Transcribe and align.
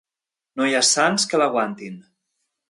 No 0.61 0.65
hi 0.69 0.73
ha 0.77 0.81
sants 0.87 1.27
que 1.33 1.41
l'aguantin. 1.43 2.01